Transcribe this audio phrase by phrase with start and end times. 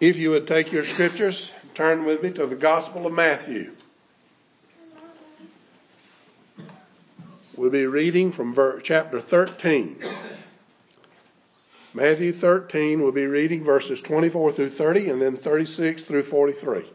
[0.00, 3.72] If you would take your scriptures, turn with me to the Gospel of Matthew.
[7.56, 10.02] We'll be reading from chapter 13.
[11.94, 16.90] Matthew 13, we'll be reading verses 24 through 30 and then 36 through 43.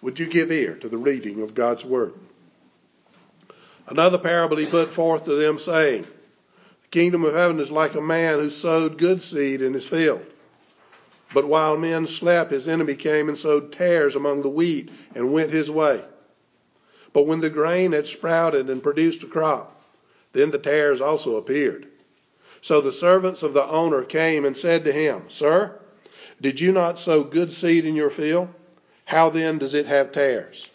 [0.00, 2.14] Would you give ear to the reading of God's Word?
[3.86, 8.00] Another parable he put forth to them, saying, The kingdom of heaven is like a
[8.00, 10.24] man who sowed good seed in his field.
[11.34, 15.50] But while men slept, his enemy came and sowed tares among the wheat and went
[15.50, 16.02] his way.
[17.12, 19.74] But when the grain had sprouted and produced a crop,
[20.32, 21.88] then the tares also appeared.
[22.60, 25.78] So the servants of the owner came and said to him, Sir,
[26.40, 28.48] did you not sow good seed in your field?
[29.04, 30.68] How then does it have tares?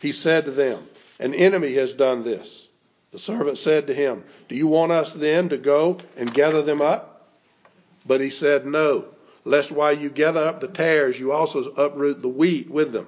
[0.00, 2.68] He said to them, An enemy has done this.
[3.12, 6.80] The servant said to him, Do you want us then to go and gather them
[6.80, 7.28] up?
[8.04, 9.06] But he said, No
[9.46, 13.06] lest while you gather up the tares, you also uproot the wheat with them.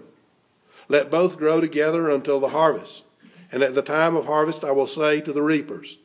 [0.89, 3.03] Let both grow together until the harvest.
[3.51, 5.99] And at the time of harvest, I will say to the reapers,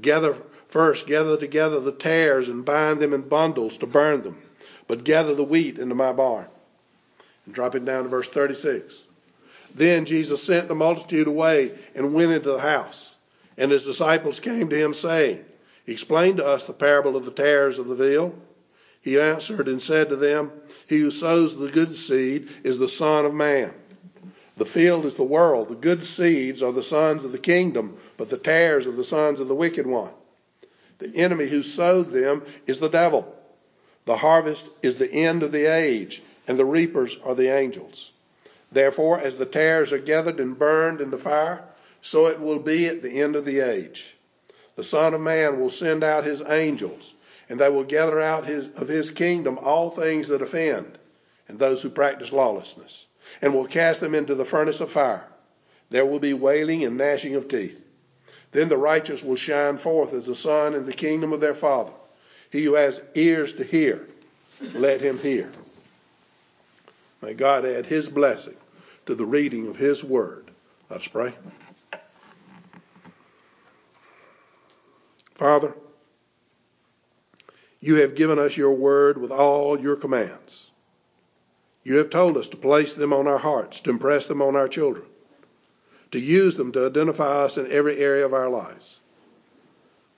[0.00, 0.36] Gather
[0.68, 4.42] first, gather together the tares and bind them in bundles to burn them,
[4.88, 6.46] but gather the wheat into my barn.
[7.46, 9.04] And drop it down to verse 36.
[9.72, 13.14] Then Jesus sent the multitude away and went into the house.
[13.56, 15.44] And his disciples came to him, saying,
[15.86, 18.36] Explain to us the parable of the tares of the field.
[19.06, 20.50] He answered and said to them,
[20.88, 23.72] He who sows the good seed is the Son of Man.
[24.56, 25.68] The field is the world.
[25.68, 29.38] The good seeds are the sons of the kingdom, but the tares are the sons
[29.38, 30.10] of the wicked one.
[30.98, 33.32] The enemy who sowed them is the devil.
[34.06, 38.10] The harvest is the end of the age, and the reapers are the angels.
[38.72, 41.62] Therefore, as the tares are gathered and burned in the fire,
[42.02, 44.16] so it will be at the end of the age.
[44.74, 47.12] The Son of Man will send out his angels
[47.48, 50.98] and they will gather out his, of his kingdom all things that offend,
[51.48, 53.06] and those who practice lawlessness,
[53.40, 55.26] and will cast them into the furnace of fire.
[55.90, 57.80] There will be wailing and gnashing of teeth.
[58.52, 61.92] Then the righteous will shine forth as the sun in the kingdom of their Father.
[62.50, 64.08] He who has ears to hear,
[64.74, 65.50] let him hear.
[67.22, 68.56] May God add his blessing
[69.06, 70.50] to the reading of his word.
[70.88, 71.34] Let's pray.
[75.34, 75.74] Father,
[77.80, 80.66] you have given us your word with all your commands.
[81.84, 84.68] You have told us to place them on our hearts, to impress them on our
[84.68, 85.04] children,
[86.10, 88.98] to use them to identify us in every area of our lives.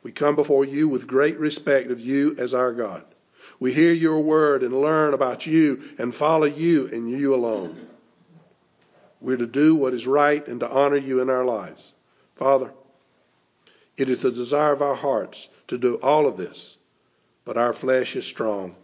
[0.02, 3.04] We come before you with great respect of you as our God.
[3.60, 7.88] We hear your word and learn about you and follow you and you alone.
[9.20, 11.92] We're to do what is right and to honor you in our lives.
[12.36, 12.70] Father,
[13.96, 16.76] it is the desire of our hearts to do all of this
[17.48, 18.76] but our flesh is strong.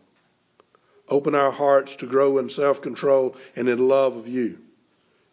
[1.10, 4.56] Open our hearts to grow in self control and in love of you.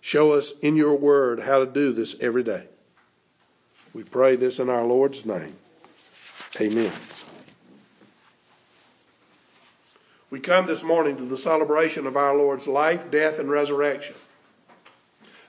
[0.01, 2.65] Show us in your word how to do this every day.
[3.93, 5.55] We pray this in our Lord's name.
[6.59, 6.91] Amen.
[10.29, 14.15] We come this morning to the celebration of our Lord's life, death, and resurrection.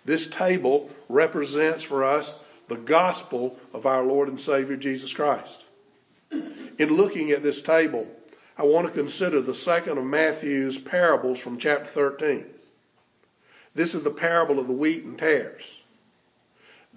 [0.04, 2.36] This table represents for us
[2.68, 5.61] the gospel of our Lord and Savior Jesus Christ
[6.82, 8.08] in looking at this table,
[8.58, 12.44] I want to consider the second of Matthew's parables from chapter 13.
[13.72, 15.62] This is the parable of the wheat and tares.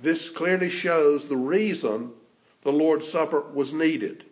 [0.02, 2.12] This clearly shows the reason
[2.64, 4.26] the Lord's Supper was needed.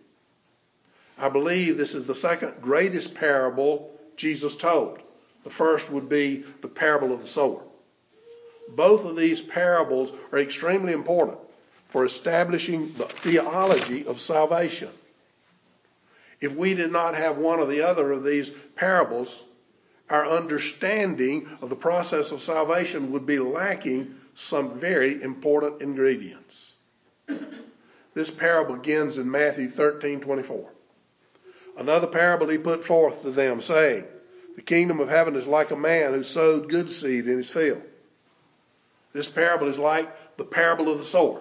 [1.19, 4.99] I believe this is the second greatest parable Jesus told.
[5.43, 7.61] The first would be the parable of the sower.
[8.69, 11.37] Both of these parables are extremely important
[11.89, 14.89] for establishing the theology of salvation.
[16.43, 19.33] If we did not have one or the other of these parables,
[20.09, 26.73] our understanding of the process of salvation would be lacking some very important ingredients.
[28.13, 30.67] This parable begins in Matthew 13:24.
[31.77, 34.03] Another parable he put forth to them, saying,
[34.57, 37.83] The kingdom of heaven is like a man who sowed good seed in his field.
[39.13, 41.39] This parable is like the parable of the sower,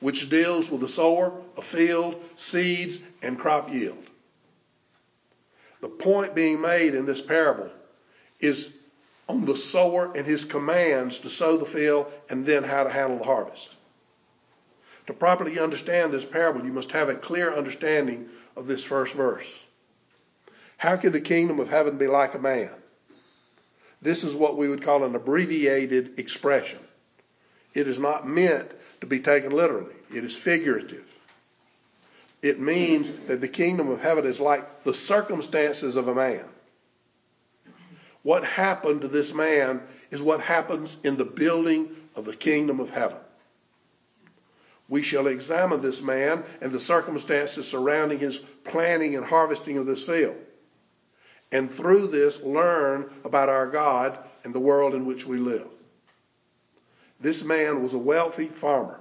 [0.00, 4.04] which deals with the sower, a field, seeds, and crop yield.
[5.80, 7.70] The point being made in this parable
[8.40, 8.68] is
[9.28, 13.18] on the sower and his commands to sow the field and then how to handle
[13.18, 13.70] the harvest.
[15.06, 19.46] To properly understand this parable, you must have a clear understanding of this first verse.
[20.76, 22.70] How can the kingdom of heaven be like a man?
[24.00, 26.80] This is what we would call an abbreviated expression.
[27.74, 28.70] It is not meant
[29.00, 31.06] to be taken literally, it is figurative.
[32.42, 36.44] It means that the kingdom of heaven is like the circumstances of a man.
[38.24, 39.80] What happened to this man
[40.10, 43.18] is what happens in the building of the kingdom of heaven.
[44.88, 50.04] We shall examine this man and the circumstances surrounding his planting and harvesting of this
[50.04, 50.36] field.
[51.50, 55.66] And through this, learn about our God and the world in which we live.
[57.20, 58.98] This man was a wealthy farmer.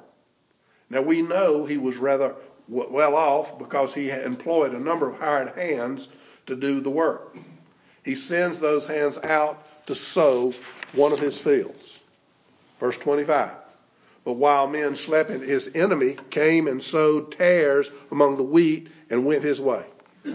[0.90, 2.36] Now we know he was rather
[2.72, 6.08] well off because he employed a number of hired hands
[6.48, 7.36] to do the work.
[8.04, 10.54] He sends those hands out to sow
[10.94, 12.00] one of his fields.
[12.80, 13.52] Verse 25.
[14.24, 19.44] But while men slept, his enemy came and sowed tares among the wheat and went
[19.44, 19.86] his way.
[20.24, 20.34] The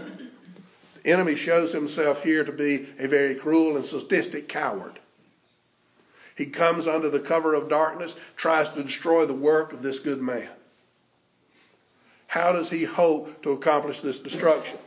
[1.05, 4.99] enemy shows himself here to be a very cruel and sadistic coward.
[6.35, 10.21] He comes under the cover of darkness, tries to destroy the work of this good
[10.21, 10.49] man.
[12.27, 14.77] How does he hope to accomplish this destruction?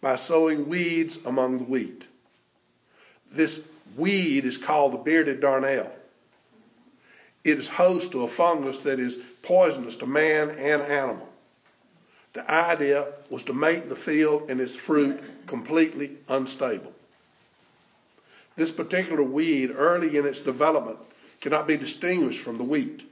[0.00, 2.04] By sowing weeds among the wheat.
[3.32, 3.60] This
[3.96, 5.90] weed is called the bearded darnel.
[7.44, 11.28] It is host to a fungus that is poisonous to man and animal.
[12.34, 16.92] The idea was to make the field and its fruit completely unstable.
[18.56, 20.98] This particular weed, early in its development,
[21.40, 23.02] cannot be distinguished from the wheat.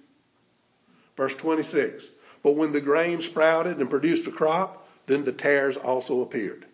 [1.17, 2.05] Verse 26
[2.42, 6.64] But when the grain sprouted and produced a crop, then the tares also appeared.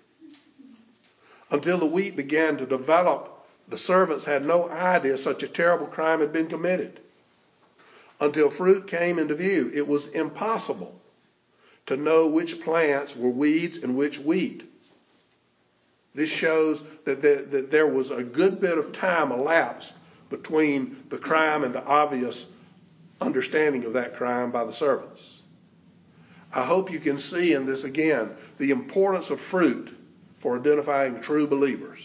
[1.50, 6.20] Until the wheat began to develop, the servants had no idea such a terrible crime
[6.20, 7.00] had been committed
[8.20, 9.70] until fruit came into view.
[9.74, 11.00] It was impossible
[11.86, 14.62] to know which plants were weeds and which wheat.
[16.14, 19.92] This shows that there, that there was a good bit of time elapsed
[20.30, 22.46] between the crime and the obvious
[23.20, 25.40] understanding of that crime by the servants.
[26.56, 29.94] I hope you can see in this again the importance of fruit
[30.38, 32.00] for identifying true believers.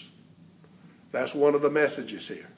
[1.13, 2.50] That's one of the messages here.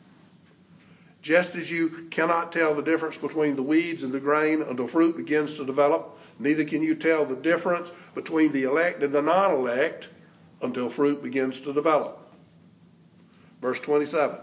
[1.21, 5.15] Just as you cannot tell the difference between the weeds and the grain until fruit
[5.15, 9.51] begins to develop, neither can you tell the difference between the elect and the non
[9.51, 10.07] elect
[10.63, 12.27] until fruit begins to develop.
[13.61, 14.39] Verse 27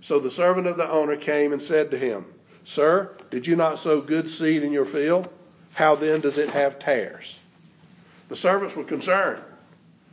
[0.00, 2.24] So the servant of the owner came and said to him,
[2.64, 5.28] Sir, did you not sow good seed in your field?
[5.76, 7.38] How then does it have tares?
[8.30, 9.42] The servants were concerned.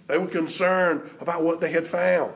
[0.07, 2.33] They were concerned about what they had found.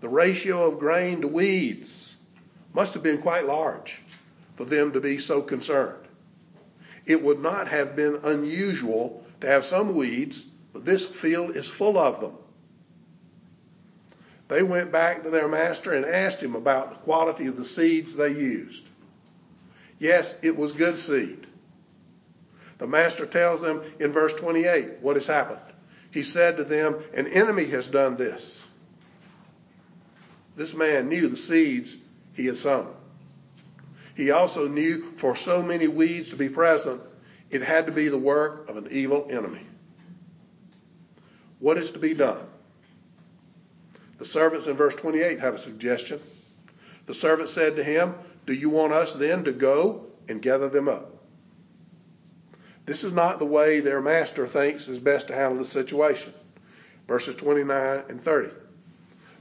[0.00, 2.16] The ratio of grain to weeds
[2.74, 4.00] must have been quite large
[4.56, 6.04] for them to be so concerned.
[7.06, 10.42] It would not have been unusual to have some weeds,
[10.72, 12.34] but this field is full of them.
[14.48, 18.16] They went back to their master and asked him about the quality of the seeds
[18.16, 18.82] they used.
[20.00, 21.46] Yes, it was good seed.
[22.78, 25.60] The master tells them in verse 28 what has happened.
[26.10, 28.62] He said to them, An enemy has done this.
[30.56, 31.96] This man knew the seeds
[32.34, 32.92] he had sown.
[34.14, 37.00] He also knew for so many weeds to be present,
[37.50, 39.64] it had to be the work of an evil enemy.
[41.60, 42.44] What is to be done?
[44.18, 46.20] The servants in verse 28 have a suggestion.
[47.06, 48.14] The servant said to him,
[48.46, 51.17] Do you want us then to go and gather them up?
[52.88, 56.32] This is not the way their master thinks is best to handle the situation.
[57.06, 58.48] Verses 29 and 30.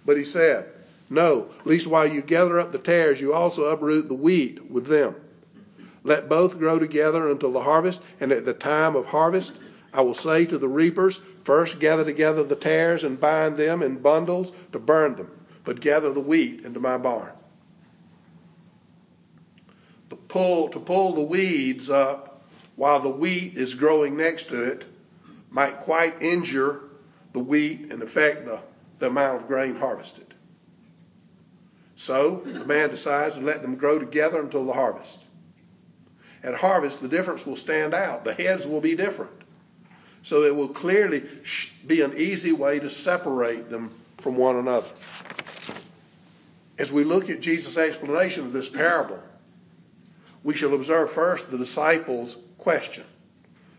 [0.06, 0.66] But he said,
[1.10, 5.16] no, least while you gather up the tares, you also uproot the wheat with them.
[6.04, 9.54] Let both grow together until the harvest, and at the time of harvest,
[9.94, 14.00] I will say to the reapers, First gather together the tares and bind them in
[14.00, 15.32] bundles to burn them,
[15.64, 17.32] but gather the wheat into my barn.
[20.28, 22.27] Pull, to pull the weeds up
[22.78, 24.86] while the wheat is growing next to it
[25.50, 26.82] might quite injure
[27.34, 28.60] the wheat and affect the,
[29.00, 30.34] the amount of grain harvested.
[31.98, 35.20] So the man decides to let them grow together until the harvest.
[36.44, 38.24] At harvest, the difference will stand out.
[38.24, 39.32] The heads will be different.
[40.22, 41.24] So it will clearly
[41.88, 44.88] be an easy way to separate them from one another.
[46.78, 49.20] As we look at Jesus' explanation of this parable,
[50.44, 53.06] we shall observe first the disciples' question.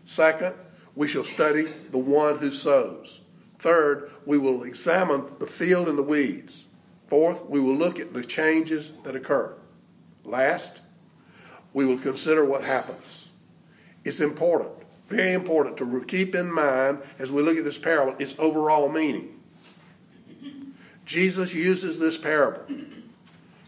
[0.05, 0.55] Second,
[0.95, 3.19] we shall study the one who sows.
[3.59, 6.63] Third, we will examine the field and the weeds.
[7.07, 9.53] Fourth, we will look at the changes that occur.
[10.25, 10.81] Last,
[11.71, 13.27] we will consider what happens.
[14.05, 14.71] It's important,
[15.07, 19.39] very important to keep in mind as we look at this parable its overall meaning.
[21.05, 22.65] Jesus uses this parable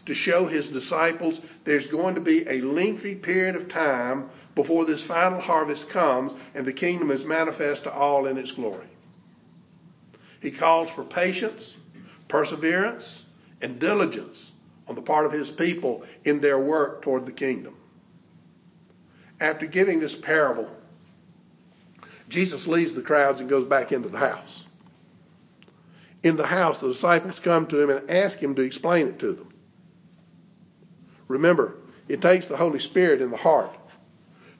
[0.04, 5.02] to show his disciples there's going to be a lengthy period of time before this
[5.02, 8.86] final harvest comes and the kingdom is manifest to all in its glory.
[10.40, 11.74] He calls for patience
[12.32, 13.24] perseverance,
[13.60, 14.52] and diligence
[14.88, 17.76] on the part of his people in their work toward the kingdom.
[19.38, 20.68] After giving this parable,
[22.30, 24.64] Jesus leaves the crowds and goes back into the house.
[26.22, 29.32] In the house, the disciples come to him and ask him to explain it to
[29.32, 29.51] them.
[31.28, 31.76] Remember,
[32.08, 33.74] it takes the Holy Spirit in the heart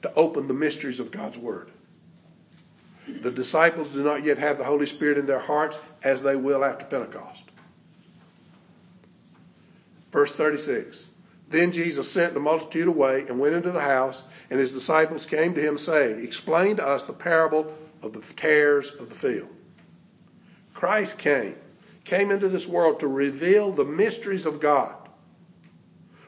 [0.01, 1.71] to open the mysteries of God's Word.
[3.07, 6.63] The disciples do not yet have the Holy Spirit in their hearts as they will
[6.63, 7.43] after Pentecost.
[10.11, 11.05] Verse 36
[11.49, 15.53] Then Jesus sent the multitude away and went into the house, and his disciples came
[15.55, 19.49] to him, saying, Explain to us the parable of the tares of the field.
[20.73, 21.55] Christ came,
[22.05, 25.02] came into this world to reveal the mysteries of God.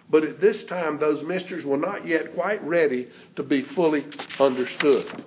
[0.09, 4.05] But at this time, those mysteries were not yet quite ready to be fully
[4.39, 5.23] understood.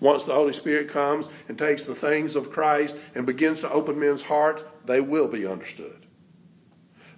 [0.00, 3.98] Once the Holy Spirit comes and takes the things of Christ and begins to open
[3.98, 6.06] men's hearts, they will be understood.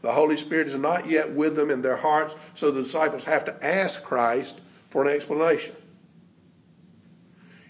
[0.01, 3.45] The Holy Spirit is not yet with them in their hearts, so the disciples have
[3.47, 4.61] to ask Christ
[4.91, 5.75] for an explanation.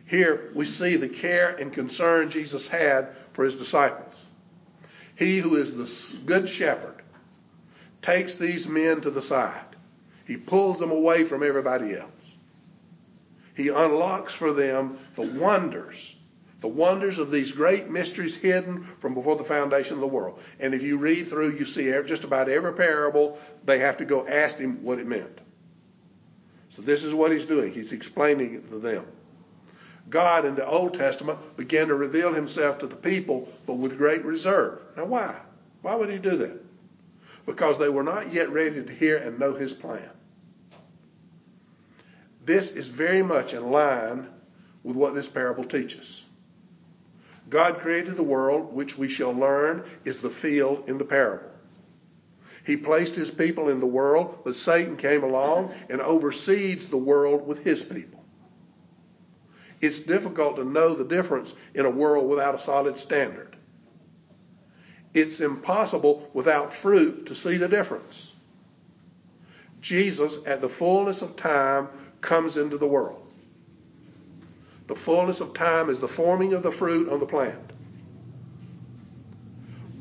[0.04, 4.14] Here we see the care and concern Jesus had for his disciples.
[5.16, 7.02] He who is the good shepherd
[8.02, 9.64] takes these men to the side.
[10.26, 12.10] He pulls them away from everybody else.
[13.54, 16.14] He unlocks for them the wonders,
[16.60, 20.38] the wonders of these great mysteries hidden from before the foundation of the world.
[20.60, 24.26] And if you read through, you see just about every parable, they have to go
[24.28, 25.40] ask him what it meant.
[26.68, 27.72] So this is what he's doing.
[27.72, 29.04] He's explaining it to them.
[30.10, 34.24] God in the Old Testament began to reveal himself to the people, but with great
[34.24, 34.80] reserve.
[34.96, 35.36] Now, why?
[35.82, 36.67] Why would he do that?
[37.48, 40.10] Because they were not yet ready to hear and know his plan.
[42.44, 44.28] This is very much in line
[44.82, 46.24] with what this parable teaches.
[47.48, 51.48] God created the world, which we shall learn is the field in the parable.
[52.66, 57.46] He placed his people in the world, but Satan came along and oversees the world
[57.46, 58.22] with his people.
[59.80, 63.56] It's difficult to know the difference in a world without a solid standard.
[65.14, 68.32] It's impossible without fruit to see the difference.
[69.80, 71.88] Jesus, at the fullness of time,
[72.20, 73.24] comes into the world.
[74.86, 77.72] The fullness of time is the forming of the fruit on the plant.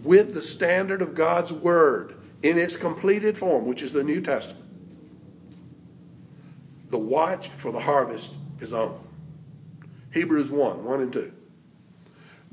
[0.04, 4.66] With the standard of God's Word in its completed form, which is the New Testament,
[6.90, 9.00] the watch for the harvest is on.
[10.14, 11.34] Hebrews 1 1 and 2.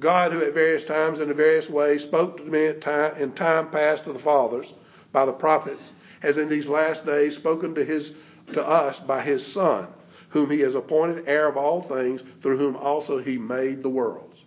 [0.00, 4.04] God, who at various times and in various ways spoke to me in time past
[4.04, 4.72] to the fathers
[5.12, 8.12] by the prophets, has in these last days spoken to his
[8.52, 9.86] to us by his Son,
[10.28, 14.40] whom he has appointed heir of all things, through whom also he made the worlds.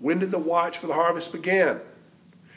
[0.00, 1.80] When did the watch for the harvest begin?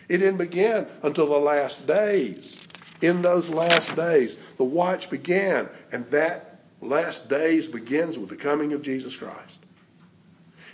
[0.09, 2.57] It didn't begin until the last days.
[3.01, 8.73] In those last days, the watch began, and that last days begins with the coming
[8.73, 9.60] of Jesus Christ.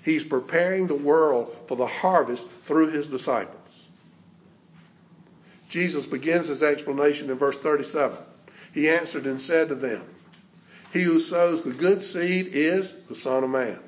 [0.04, 3.56] He's preparing the world for the harvest through his disciples.
[5.70, 8.18] Jesus begins his explanation in verse 37.
[8.74, 10.04] He answered and said to them,
[10.94, 13.80] He who sows the good seed is the Son of Man.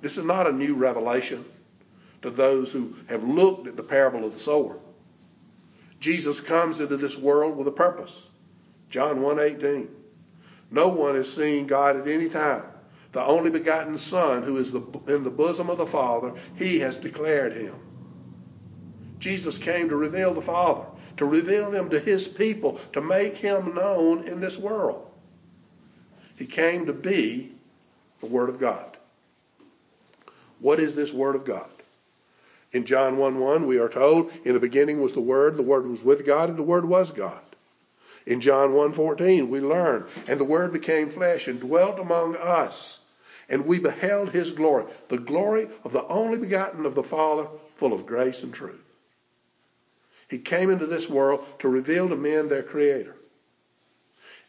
[0.00, 1.44] This is not a new revelation
[2.22, 4.76] to those who have looked at the parable of the sower.
[6.00, 8.14] Jesus comes into this world with a purpose.
[8.88, 9.88] John 1:18.
[10.70, 12.64] No one has seen God at any time.
[13.12, 16.96] The only begotten Son, who is the, in the bosom of the Father, he has
[16.96, 17.74] declared him.
[19.18, 20.86] Jesus came to reveal the Father
[21.20, 25.06] to reveal him to his people, to make him known in this world.
[26.36, 27.52] He came to be
[28.20, 28.96] the Word of God.
[30.60, 31.68] What is this Word of God?
[32.72, 35.86] In John 1 1, we are told, In the beginning was the Word, the Word
[35.86, 37.42] was with God, and the Word was God.
[38.24, 42.99] In John 1 14, we learn, And the Word became flesh and dwelt among us,
[43.50, 47.92] and we beheld his glory, the glory of the only begotten of the Father, full
[47.92, 48.80] of grace and truth.
[50.28, 53.16] He came into this world to reveal to men their Creator.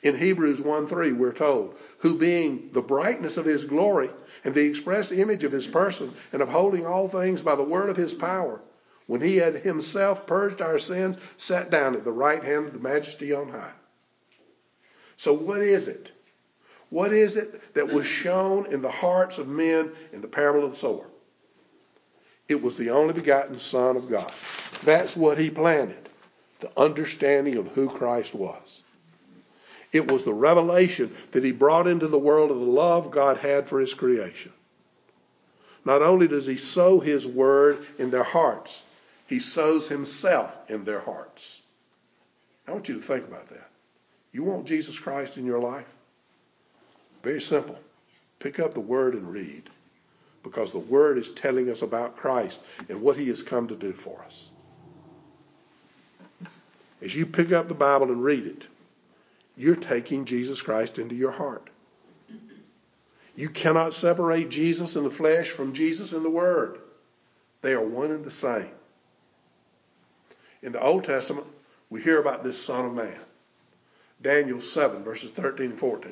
[0.03, 4.09] In Hebrews 1 3, we're told, who being the brightness of his glory
[4.43, 7.97] and the express image of his person, and upholding all things by the word of
[7.97, 8.61] his power,
[9.07, 12.79] when he had himself purged our sins, sat down at the right hand of the
[12.79, 13.73] majesty on high.
[15.17, 16.11] So, what is it?
[16.91, 20.71] What is it that was shown in the hearts of men in the parable of
[20.71, 21.05] the sower?
[22.49, 24.31] It was the only begotten Son of God.
[24.83, 26.09] That's what he planted
[26.59, 28.83] the understanding of who Christ was.
[29.93, 33.67] It was the revelation that he brought into the world of the love God had
[33.67, 34.53] for his creation.
[35.83, 38.81] Not only does he sow his word in their hearts,
[39.27, 41.61] He sows himself in their hearts.
[42.67, 43.69] I want you to think about that.
[44.33, 45.87] You want Jesus Christ in your life?
[47.23, 47.77] Very simple.
[48.39, 49.69] Pick up the Word and read
[50.43, 52.59] because the Word is telling us about Christ
[52.89, 54.49] and what He has come to do for us.
[57.01, 58.63] As you pick up the Bible and read it,
[59.57, 61.69] you're taking Jesus Christ into your heart.
[63.35, 66.79] You cannot separate Jesus in the flesh from Jesus in the Word.
[67.61, 68.69] They are one and the same.
[70.63, 71.47] In the Old Testament,
[71.89, 73.19] we hear about this Son of Man.
[74.21, 76.11] Daniel 7, verses 13 and 14.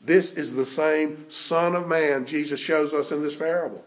[0.00, 3.84] This is the same Son of Man Jesus shows us in this parable.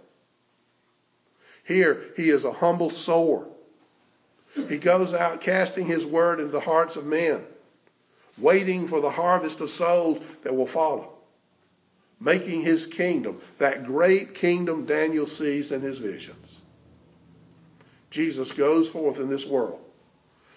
[1.66, 3.48] Here, he is a humble sower.
[4.68, 7.44] He goes out casting his word into the hearts of men,
[8.38, 11.14] waiting for the harvest of souls that will follow,
[12.20, 16.58] making his kingdom, that great kingdom Daniel sees in his visions.
[18.12, 19.83] Jesus goes forth in this world,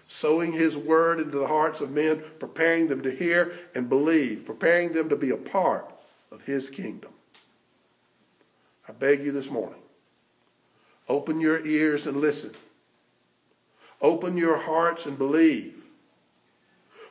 [0.08, 4.92] sowing his word into the hearts of men, preparing them to hear and believe, preparing
[4.92, 5.92] them to be a part
[6.30, 7.12] of his kingdom.
[8.88, 9.80] I beg you this morning,
[11.08, 12.52] Open your ears and listen.
[14.02, 15.74] Open your hearts and believe.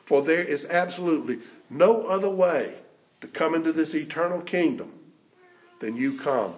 [0.04, 2.74] For there is absolutely no other way
[3.20, 4.92] to come into this eternal kingdom
[5.80, 6.54] than you come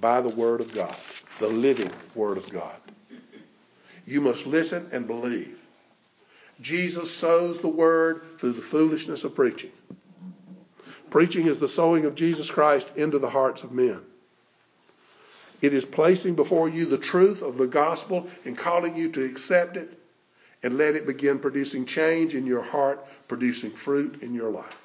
[0.00, 0.96] by the Word of God,
[1.38, 2.74] the living Word of God.
[4.06, 5.59] You must listen and believe.
[6.60, 9.72] Jesus sows the Word through the foolishness of preaching.
[11.10, 14.00] Preaching is the sowing of Jesus Christ into the hearts of men.
[15.60, 19.76] It is placing before you the truth of the gospel and calling you to accept
[19.76, 19.98] it
[20.62, 24.76] and let it begin producing change in your heart, producing fruit in your life.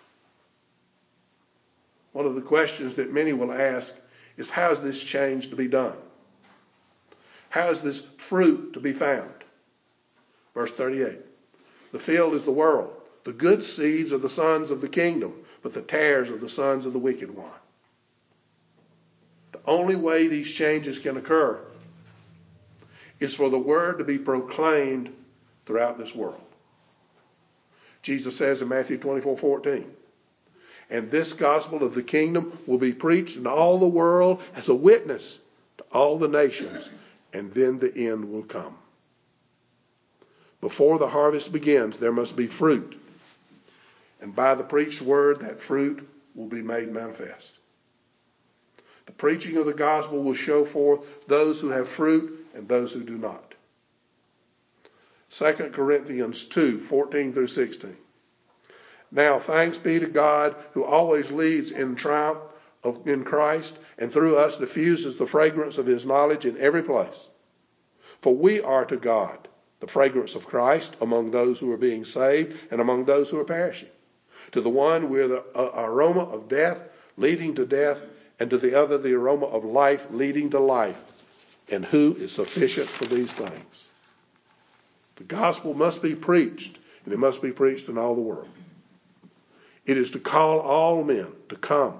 [2.13, 3.93] One of the questions that many will ask
[4.37, 5.95] is how is this change to be done?
[7.49, 9.31] How is this fruit to be found?
[10.53, 11.19] Verse 38
[11.95, 12.93] The field is the world.
[13.23, 16.85] The good seeds are the sons of the kingdom, but the tares are the sons
[16.85, 17.49] of the wicked one
[19.53, 21.57] The only way these changes can occur
[23.21, 25.15] is for the word to be proclaimed
[25.65, 26.43] throughout this world.
[28.01, 29.89] Jesus says in Matthew 24 14,
[30.89, 34.75] and this gospel of the kingdom will be preached in all the world as a
[34.75, 35.39] witness
[35.77, 36.89] to all the nations,
[37.31, 38.77] and then the end will come.
[40.65, 42.99] Before the harvest begins, there must be fruit.
[44.19, 47.51] And by the preached word, that fruit will be made manifest.
[49.05, 53.03] The preaching of the gospel will show forth those who have fruit and those who
[53.03, 53.53] do not.
[55.29, 57.95] 2 Corinthians 2 14 through 16.
[59.11, 62.39] Now, thanks be to God who always leads in triumph
[62.83, 67.27] of, in Christ and through us diffuses the fragrance of his knowledge in every place.
[68.23, 69.44] For we are to God
[69.85, 73.45] the fragrance of Christ among those who are being saved and among those who are
[73.45, 73.89] perishing.
[74.53, 76.79] To the one we're the uh, aroma of death
[77.17, 77.99] leading to death
[78.39, 80.99] and to the other the aroma of life leading to life.
[81.69, 83.87] And who is sufficient for these things?
[85.17, 88.49] The gospel must be preached, and it must be preached in all the world.
[89.85, 91.99] It is to call all men to come.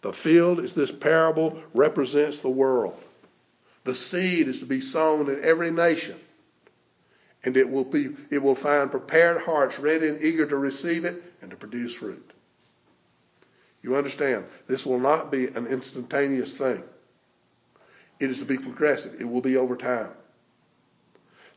[0.00, 2.98] The field, as this parable represents the world.
[3.84, 6.18] The seed is to be sown in every nation,
[7.44, 11.22] and it will be it will find prepared hearts ready and eager to receive it
[11.42, 12.32] and to produce fruit.
[13.82, 14.46] You understand?
[14.66, 16.82] This will not be an instantaneous thing.
[18.18, 19.20] It is to be progressive.
[19.20, 20.10] It will be over time.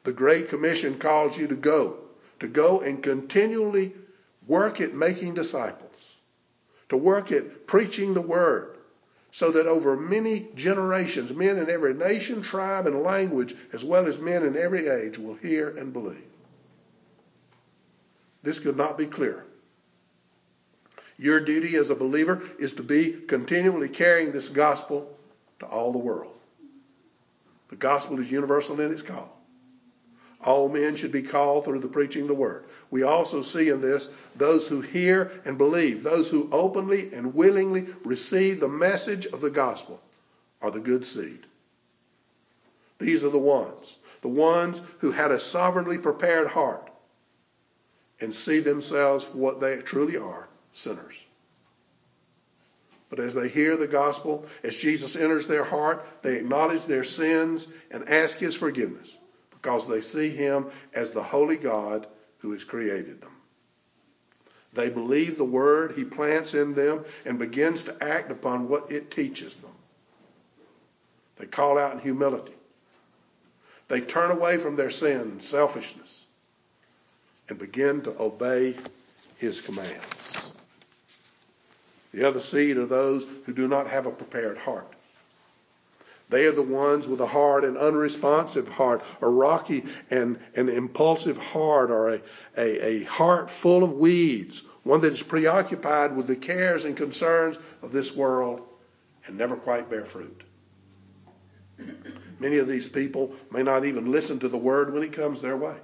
[0.04, 1.98] The Great Commission calls you to go,
[2.40, 3.94] to go and continually
[4.48, 6.10] work at making disciples,
[6.90, 8.77] to work at preaching the word,
[9.38, 14.18] so that over many generations, men in every nation, tribe, and language, as well as
[14.18, 16.26] men in every age, will hear and believe.
[18.42, 19.46] This could not be clearer.
[21.20, 25.16] Your duty as a believer is to be continually carrying this gospel
[25.60, 26.34] to all the world.
[27.70, 29.37] The gospel is universal in its call.
[30.44, 32.66] All men should be called through the preaching of the word.
[32.92, 37.88] We also see in this those who hear and believe, those who openly and willingly
[38.04, 40.00] receive the message of the gospel
[40.62, 41.46] are the good seed.
[43.00, 46.90] These are the ones, the ones who had a sovereignly prepared heart
[48.20, 51.16] and see themselves what they truly are sinners.
[53.10, 57.68] But as they hear the gospel, as Jesus enters their heart, they acknowledge their sins
[57.90, 59.17] and ask his forgiveness
[59.62, 62.08] because they see him as the holy God
[62.40, 63.32] who has created them.
[64.74, 69.10] They believe the word he plants in them and begins to act upon what it
[69.10, 69.72] teaches them.
[71.38, 72.54] They call out in humility.
[73.88, 76.24] They turn away from their sin and selfishness
[77.50, 78.76] and begin to obey
[79.38, 80.04] his commands.
[82.14, 84.92] The other seed are those who do not have a prepared heart.
[86.30, 91.38] They are the ones with a hard and unresponsive heart, a rocky and an impulsive
[91.38, 92.22] heart, or a,
[92.58, 97.58] a, a heart full of weeds, one that is preoccupied with the cares and concerns
[97.82, 98.62] of this world
[99.26, 100.44] and never quite bear fruit.
[102.40, 105.58] Many of these people may not even listen to the word when it comes their
[105.58, 105.76] way.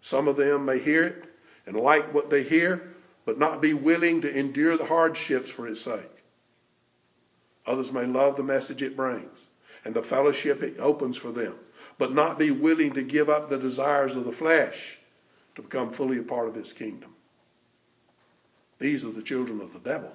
[0.00, 1.24] Some of them may hear it
[1.66, 5.82] and like what they hear, but not be willing to endure the hardships for its
[5.82, 6.17] sake.
[7.68, 9.38] Others may love the message it brings
[9.84, 11.54] and the fellowship it opens for them,
[11.98, 14.98] but not be willing to give up the desires of the flesh
[15.54, 17.14] to become fully a part of this kingdom.
[18.78, 20.10] These are the children of the devil.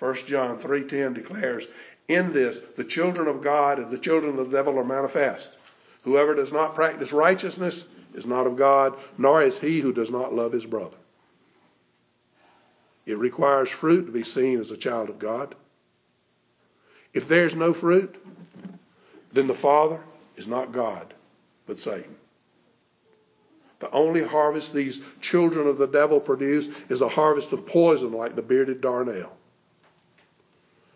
[0.00, 1.68] 1 John 3:10 declares,
[2.08, 5.56] "In this the children of God and the children of the devil are manifest.
[6.02, 10.34] Whoever does not practice righteousness is not of God, nor is he who does not
[10.34, 10.96] love his brother."
[13.06, 15.54] It requires fruit to be seen as a child of God.
[17.14, 18.14] If there's no fruit,
[19.32, 20.00] then the Father
[20.36, 21.14] is not God,
[21.66, 22.16] but Satan.
[23.78, 28.34] The only harvest these children of the devil produce is a harvest of poison like
[28.34, 29.30] the bearded darnel.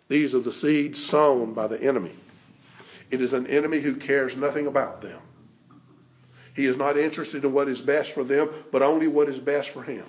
[0.08, 2.14] These are the seeds sown by the enemy.
[3.10, 5.20] It is an enemy who cares nothing about them.
[6.54, 9.70] He is not interested in what is best for them, but only what is best
[9.70, 10.04] for him.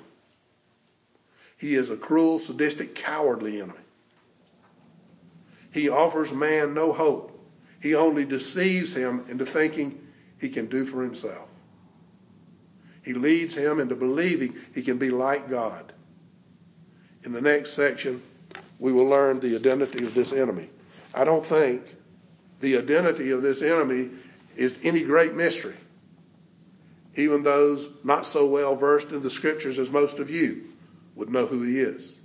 [1.58, 3.74] He is a cruel, sadistic, cowardly enemy.
[5.72, 7.36] He offers man no hope.
[7.82, 10.08] He only deceives him into thinking
[10.40, 11.48] he can do for himself.
[13.04, 15.94] He leads him into believing he can be like God.
[17.24, 18.22] In the next section,
[18.80, 20.70] we will learn the identity of this enemy.
[21.14, 21.84] I don't think
[22.62, 24.10] the identity of this enemy
[24.56, 25.76] is any great mystery.
[27.16, 30.66] Even those not so well versed in the scriptures as most of you
[31.16, 32.16] would know who he is.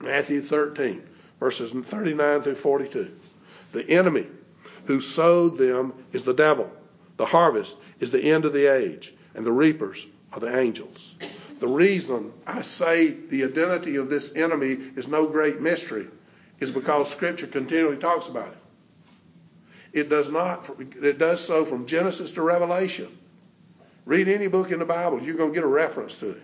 [0.00, 1.02] Matthew 13,
[1.44, 3.14] verses 39 through 42.
[3.72, 4.26] The enemy
[4.86, 6.72] who sowed them is the devil.
[7.18, 11.16] The harvest is the end of the age, and the reapers are the angels.
[11.60, 16.06] The reason I say the identity of this enemy is no great mystery
[16.60, 20.00] is because Scripture continually talks about it.
[20.00, 20.70] It does not.
[21.02, 23.18] It does so from Genesis to Revelation.
[24.06, 26.42] Read any book in the Bible, you're going to get a reference to it.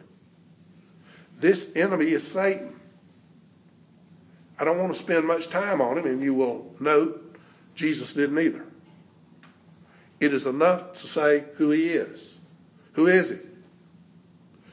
[1.38, 2.79] This enemy is Satan.
[4.60, 7.34] I don't want to spend much time on him, and you will note
[7.74, 8.64] Jesus didn't either.
[10.20, 12.28] It is enough to say who he is.
[12.92, 13.38] Who is he?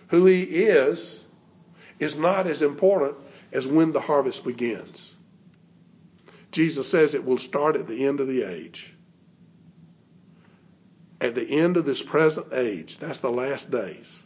[0.09, 1.19] Who he is
[1.99, 3.15] is not as important
[3.53, 5.15] as when the harvest begins.
[6.51, 8.93] Jesus says it will start at the end of the age.
[11.21, 14.21] At the end of this present age, that's the last days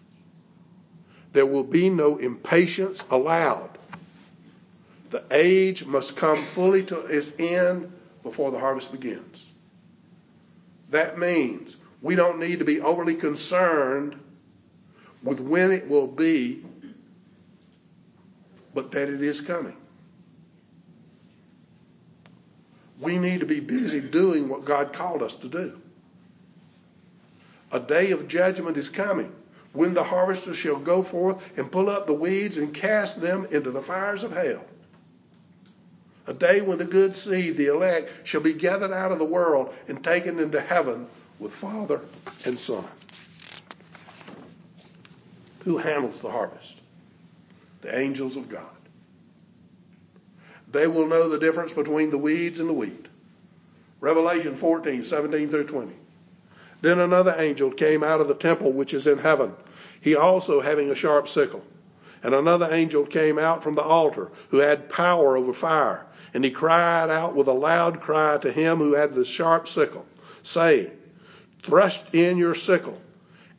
[1.33, 3.70] there will be no impatience allowed.
[5.11, 7.91] The age must come fully to its end
[8.23, 9.43] before the harvest begins.
[10.89, 14.15] That means we don't need to be overly concerned
[15.21, 16.63] with when it will be,
[18.73, 19.75] but that it is coming.
[22.99, 25.81] We need to be busy doing what God called us to do.
[27.73, 29.33] A day of judgment is coming
[29.73, 33.71] when the harvester shall go forth and pull up the weeds and cast them into
[33.71, 34.63] the fires of hell.
[36.27, 39.73] A day when the good seed, the elect, shall be gathered out of the world
[39.87, 41.07] and taken into heaven
[41.39, 42.01] with Father
[42.45, 42.85] and Son.
[45.63, 46.75] Who handles the harvest?
[47.81, 48.69] The angels of God.
[50.71, 53.07] They will know the difference between the weeds and the wheat.
[53.99, 55.91] Revelation 14, 17 through 20.
[56.81, 59.53] Then another angel came out of the temple which is in heaven,
[60.01, 61.63] he also having a sharp sickle.
[62.23, 66.05] And another angel came out from the altar, who had power over fire.
[66.33, 70.05] And he cried out with a loud cry to him who had the sharp sickle,
[70.43, 70.91] saying,
[71.63, 72.99] Thrust in your sickle,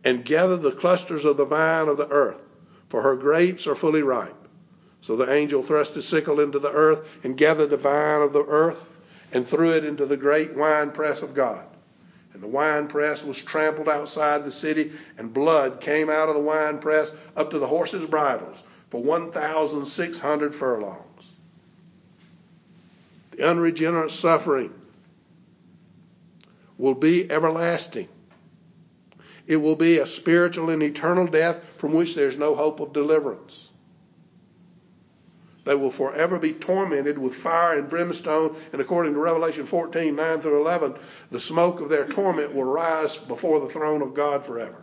[0.05, 2.41] and gather the clusters of the vine of the earth,
[2.89, 4.35] for her grapes are fully ripe.
[5.03, 8.45] So the angel thrust his sickle into the earth, and gathered the vine of the
[8.45, 8.89] earth,
[9.33, 11.65] and threw it into the great winepress of God
[12.35, 17.13] And the winepress was trampled outside the city, and blood came out of the winepress
[17.37, 18.57] up to the horses' bridles
[18.91, 21.12] for 1,600 furlongs.
[23.33, 24.73] The unregenerate suffering
[26.79, 28.09] will be everlasting.
[29.47, 33.69] It will be a spiritual and eternal death from which there's no hope of deliverance.
[35.65, 40.41] They will forever be tormented with fire and brimstone, and according to Revelation 14 9
[40.41, 40.97] through 11,
[41.31, 44.83] the smoke of their torment will rise before the throne of God forever.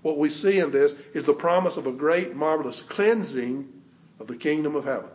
[0.00, 3.68] What we see in this is the promise of a great, marvelous cleansing
[4.18, 5.10] of the kingdom of heaven.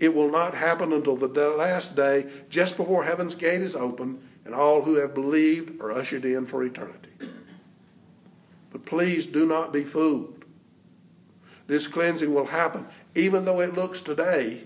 [0.00, 4.54] It will not happen until the last day, just before heaven's gate is opened, and
[4.54, 7.10] all who have believed are ushered in for eternity.
[8.72, 10.44] But please do not be fooled.
[11.66, 14.64] This cleansing will happen, even though it looks today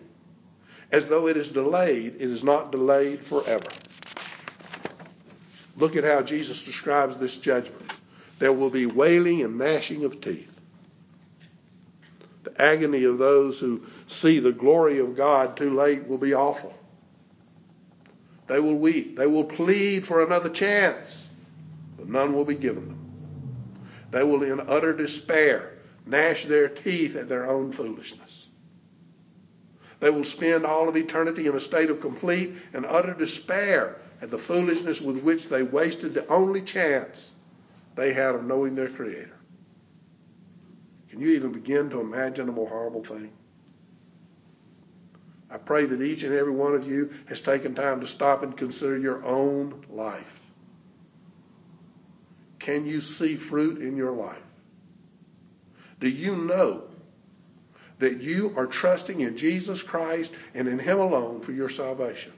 [0.90, 3.68] as though it is delayed, it is not delayed forever.
[5.76, 7.92] Look at how Jesus describes this judgment.
[8.38, 10.58] There will be wailing and gnashing of teeth.
[12.44, 13.82] The agony of those who
[14.18, 16.74] see the glory of God too late will be awful.
[18.46, 19.16] They will weep.
[19.16, 21.24] They will plead for another chance,
[21.96, 22.98] but none will be given them.
[24.10, 25.74] They will, in utter despair,
[26.06, 28.46] gnash their teeth at their own foolishness.
[30.00, 34.30] They will spend all of eternity in a state of complete and utter despair at
[34.30, 37.30] the foolishness with which they wasted the only chance
[37.96, 39.36] they had of knowing their Creator.
[41.10, 43.32] Can you even begin to imagine a more horrible thing?
[45.50, 48.56] I pray that each and every one of you has taken time to stop and
[48.56, 50.42] consider your own life.
[52.58, 54.42] Can you see fruit in your life?
[56.00, 56.84] Do you know
[57.98, 62.32] that you are trusting in Jesus Christ and in Him alone for your salvation?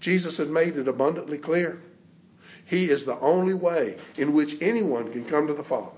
[0.00, 1.80] Jesus had made it abundantly clear.
[2.64, 5.96] He is the only way in which anyone can come to the Father.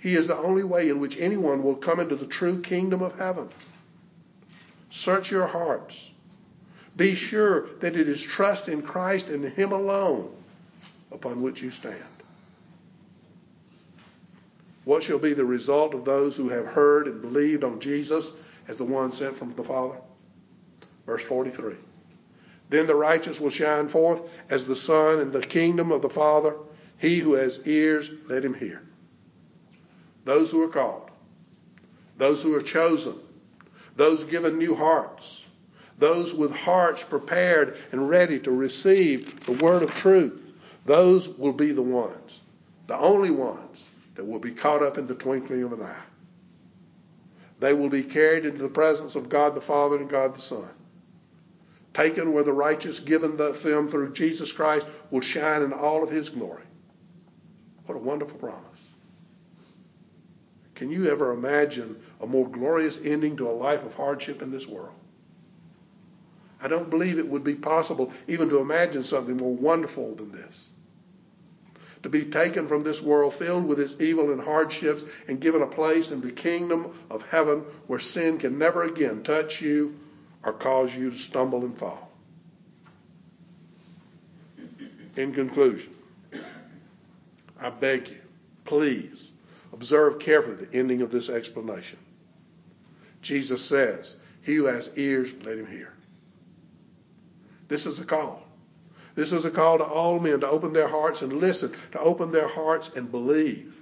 [0.00, 3.16] He is the only way in which anyone will come into the true kingdom of
[3.18, 3.48] heaven.
[4.92, 6.10] Search your hearts.
[6.98, 10.30] Be sure that it is trust in Christ and Him alone
[11.10, 11.96] upon which you stand.
[14.84, 18.32] What shall be the result of those who have heard and believed on Jesus
[18.68, 19.96] as the one sent from the Father?
[21.06, 21.74] Verse 43.
[22.68, 26.54] Then the righteous will shine forth as the sun in the kingdom of the Father.
[26.98, 28.82] He who has ears, let him hear.
[30.26, 31.10] Those who are called,
[32.18, 33.14] those who are chosen,
[33.96, 35.42] those given new hearts,
[35.98, 40.52] those with hearts prepared and ready to receive the word of truth,
[40.86, 42.40] those will be the ones,
[42.86, 43.78] the only ones
[44.14, 46.02] that will be caught up in the twinkling of an eye.
[47.60, 50.68] They will be carried into the presence of God the Father and God the Son.
[51.94, 56.28] Taken where the righteous given them through Jesus Christ will shine in all of his
[56.28, 56.64] glory.
[57.86, 58.71] What a wonderful promise.
[60.74, 64.66] Can you ever imagine a more glorious ending to a life of hardship in this
[64.66, 64.94] world?
[66.60, 70.68] I don't believe it would be possible even to imagine something more wonderful than this.
[72.04, 75.66] To be taken from this world filled with its evil and hardships and given a
[75.66, 79.98] place in the kingdom of heaven where sin can never again touch you
[80.44, 82.10] or cause you to stumble and fall.
[85.16, 85.94] In conclusion,
[87.60, 88.20] I beg you,
[88.64, 89.31] please,
[89.72, 91.98] Observe carefully the ending of this explanation.
[93.22, 95.92] Jesus says, He who has ears, let him hear.
[97.68, 98.42] This is a call.
[99.14, 102.30] This is a call to all men to open their hearts and listen, to open
[102.30, 103.74] their hearts and believe.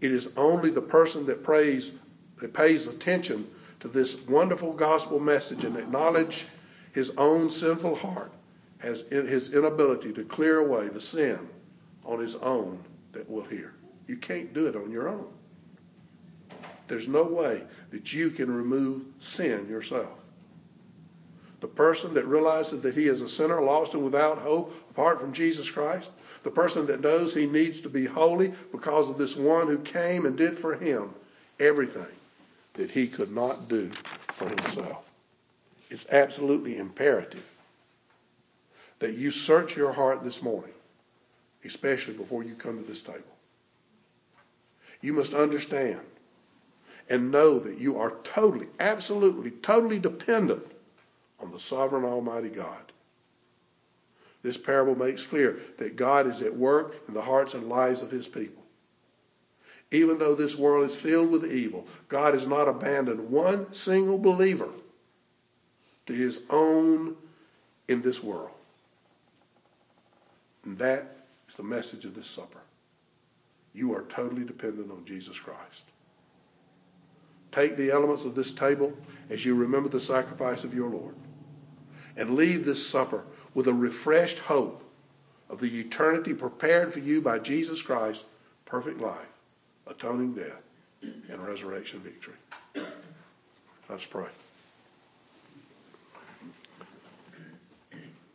[0.00, 1.92] It is only the person that prays,
[2.40, 3.46] that pays attention
[3.80, 6.46] to this wonderful gospel message and acknowledge
[6.92, 8.32] his own sinful heart
[8.78, 11.38] has his inability to clear away the sin
[12.04, 12.78] on his own
[13.12, 13.74] that will hear.
[14.08, 15.28] You can't do it on your own.
[16.88, 20.08] There's no way that you can remove sin yourself.
[21.60, 25.32] The person that realizes that he is a sinner, lost and without hope apart from
[25.32, 26.08] Jesus Christ,
[26.42, 30.24] the person that knows he needs to be holy because of this one who came
[30.24, 31.10] and did for him
[31.60, 32.06] everything
[32.74, 33.90] that he could not do
[34.34, 35.04] for himself.
[35.90, 37.44] It's absolutely imperative
[39.00, 40.72] that you search your heart this morning,
[41.64, 43.37] especially before you come to this table.
[45.00, 46.00] You must understand
[47.08, 50.64] and know that you are totally, absolutely, totally dependent
[51.40, 52.92] on the sovereign Almighty God.
[54.42, 58.10] This parable makes clear that God is at work in the hearts and lives of
[58.10, 58.62] his people.
[59.90, 64.68] Even though this world is filled with evil, God has not abandoned one single believer
[66.06, 67.16] to his own
[67.88, 68.50] in this world.
[70.64, 71.16] And that
[71.48, 72.60] is the message of this supper.
[73.74, 75.82] You are totally dependent on Jesus Christ.
[77.52, 78.92] Take the elements of this table
[79.30, 81.14] as you remember the sacrifice of your Lord.
[82.16, 84.82] And leave this supper with a refreshed hope
[85.48, 88.24] of the eternity prepared for you by Jesus Christ,
[88.64, 89.26] perfect life,
[89.86, 90.62] atoning death,
[91.02, 92.34] and resurrection victory.
[93.88, 94.26] Let's pray.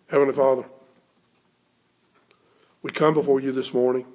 [0.07, 0.63] Heavenly Father,
[2.81, 4.05] we come before you this morning.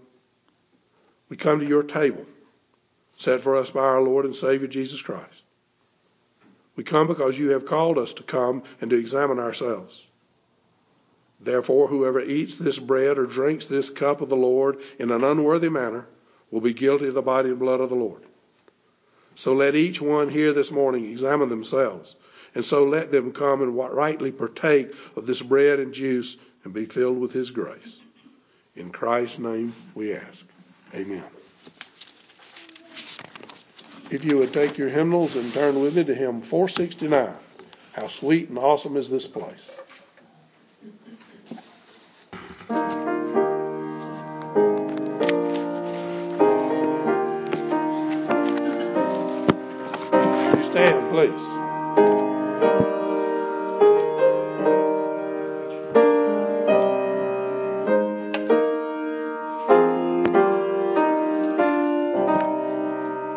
[1.29, 2.27] We come to your table
[3.17, 5.43] set for us by our Lord and Savior Jesus Christ.
[6.77, 10.01] We come because you have called us to come and to examine ourselves.
[11.41, 15.69] Therefore, whoever eats this bread or drinks this cup of the Lord in an unworthy
[15.69, 16.07] manner
[16.51, 18.23] will be guilty of the body and blood of the Lord.
[19.35, 22.15] So let each one here this morning examine themselves,
[22.55, 26.87] and so let them come and rightly partake of this bread and juice and be
[26.87, 28.01] filled with his grace.
[28.75, 30.45] In Christ's name we ask.
[30.95, 31.25] Amen.
[34.11, 37.31] If you would take your hymnals and turn with me to hymn 469,
[37.93, 39.71] How Sweet and Awesome is This Place.